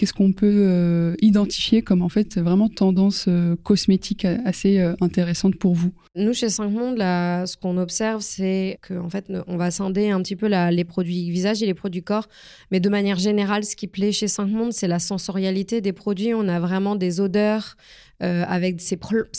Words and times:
Qu'est-ce 0.00 0.14
qu'on 0.14 0.32
peut 0.32 0.46
euh, 0.50 1.14
identifier 1.20 1.82
comme 1.82 2.00
en 2.00 2.08
fait 2.08 2.38
vraiment 2.38 2.70
tendance 2.70 3.26
euh, 3.28 3.54
cosmétique 3.62 4.24
a- 4.24 4.38
assez 4.46 4.78
euh, 4.78 4.94
intéressante 5.02 5.56
pour 5.56 5.74
vous? 5.74 5.90
Nous, 6.16 6.32
chez 6.32 6.48
5 6.48 6.70
Mondes, 6.70 6.96
là, 6.96 7.44
ce 7.44 7.58
qu'on 7.58 7.76
observe, 7.76 8.22
c'est 8.22 8.78
qu'en 8.80 9.10
fait, 9.10 9.30
on 9.46 9.58
va 9.58 9.70
scinder 9.70 10.08
un 10.08 10.22
petit 10.22 10.36
peu 10.36 10.46
les 10.48 10.84
produits 10.84 11.30
visage 11.30 11.62
et 11.62 11.66
les 11.66 11.74
produits 11.74 12.02
corps. 12.02 12.28
Mais 12.70 12.80
de 12.80 12.88
manière 12.88 13.18
générale, 13.18 13.62
ce 13.62 13.76
qui 13.76 13.88
plaît 13.88 14.10
chez 14.10 14.26
5 14.26 14.46
Mondes, 14.46 14.72
c'est 14.72 14.88
la 14.88 15.00
sensorialité 15.00 15.82
des 15.82 15.92
produits. 15.92 16.32
On 16.32 16.48
a 16.48 16.60
vraiment 16.60 16.96
des 16.96 17.20
odeurs 17.20 17.76
euh, 18.22 18.44
avec 18.46 18.80
ces, 18.80 18.98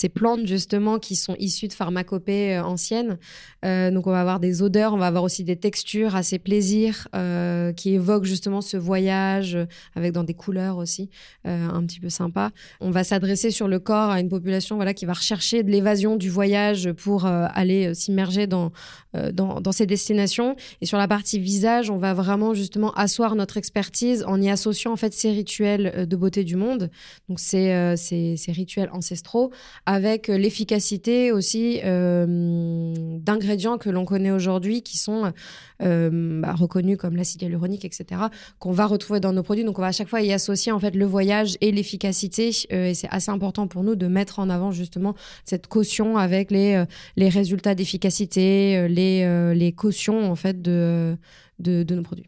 plantes, 0.10 0.48
justement, 0.48 0.98
qui 0.98 1.16
sont 1.16 1.36
issues 1.38 1.68
de 1.68 1.74
pharmacopées 1.74 2.56
euh, 2.56 2.64
anciennes. 2.64 3.20
Euh, 3.64 3.92
donc, 3.92 4.08
on 4.08 4.12
va 4.12 4.22
avoir 4.22 4.40
des 4.40 4.64
odeurs, 4.64 4.94
on 4.94 4.98
va 4.98 5.06
avoir 5.06 5.24
aussi 5.24 5.44
des 5.44 5.56
textures 5.56 6.16
assez 6.16 6.40
plaisir 6.40 7.08
euh, 7.16 7.74
qui 7.74 7.94
évoquent 7.94 8.26
justement 8.26 8.62
ce 8.62 8.78
voyage 8.78 9.56
avec 9.96 10.14
dans 10.14 10.24
des 10.24 10.34
couleurs 10.34 10.78
aussi 10.78 11.10
un 11.46 11.86
petit 11.86 12.00
peu 12.00 12.10
sympa. 12.10 12.52
On 12.80 12.92
va 12.92 13.04
s'adresser 13.04 13.52
sur 13.52 13.68
le 13.68 13.80
corps 13.80 14.10
à 14.10 14.20
une 14.20 14.30
population 14.30 14.76
voilà, 14.76 14.94
qui 14.94 15.06
va 15.06 15.14
rechercher 15.14 15.64
de 15.64 15.70
l'évasion 15.70 16.16
du 16.16 16.30
voyage 16.30 16.92
pour 16.94 17.26
aller 17.26 17.94
s'immerger 17.94 18.48
dans, 18.48 18.72
dans, 19.14 19.72
ces 19.72 19.86
destinations. 19.86 20.56
Et 20.82 20.86
sur 20.86 20.98
la 20.98 21.08
partie 21.08 21.40
visage, 21.40 21.90
on 21.90 21.98
va 21.98 22.14
vraiment 22.14 22.54
justement 22.54 22.92
asseoir 22.94 23.36
notre 23.36 23.58
expertise 23.58 24.24
en 24.28 24.42
y 24.42 24.50
associant 24.50 24.92
en 24.92 24.98
fait 24.98 25.14
ces 25.14 25.32
rituels 25.32 26.08
de 26.08 26.16
beauté 26.16 26.44
du 26.44 26.56
monde, 26.56 26.90
donc 27.30 27.40
ces, 27.40 27.96
ces, 27.98 28.38
ces 28.38 28.52
rituels 28.52 28.71
ancestraux, 28.92 29.52
avec 29.86 30.30
euh, 30.30 30.38
l'efficacité 30.38 31.32
aussi 31.32 31.80
euh, 31.84 33.18
d'ingrédients 33.20 33.78
que 33.78 33.90
l'on 33.90 34.06
connaît 34.06 34.32
aujourd'hui 34.32 34.82
qui 34.82 34.98
sont 34.98 35.32
euh, 35.82 36.42
bah, 36.42 36.54
reconnus 36.54 36.98
comme 36.98 37.16
l'acide 37.16 37.42
hyaluronique, 37.42 37.86
etc., 37.86 38.22
qu'on 38.60 38.72
va 38.72 38.86
retrouver 38.86 39.20
dans 39.20 39.34
nos 39.34 39.44
produits. 39.44 39.64
Donc 39.64 39.80
on 39.80 39.82
va 39.82 39.90
à 39.90 39.92
chaque 39.92 40.10
fois 40.10 40.22
y 40.22 40.32
associer 40.34 40.72
en 40.72 40.80
fait 40.80 40.96
le 40.96 41.06
voyage 41.06 41.58
et 41.62 41.72
l'efficacité. 41.72 42.52
et 42.70 42.94
c'est 42.94 43.10
assez 43.10 43.32
important 43.32 43.68
pour 43.68 43.84
nous 43.84 43.96
de 43.96 44.08
mettre 44.08 44.40
en 44.40 44.50
avant 44.50 44.72
justement 44.72 45.16
cette 45.46 45.68
caution 45.68 46.18
avec 46.18 46.52
les, 46.52 46.84
les 47.16 47.30
résultats 47.30 47.76
d'efficacité, 47.76 48.88
les, 48.88 49.54
les 49.54 49.72
cautions 49.74 50.30
en 50.32 50.36
fait 50.36 50.62
de, 50.62 51.18
de 51.60 51.96
nos 51.96 52.04
produits. 52.04 52.28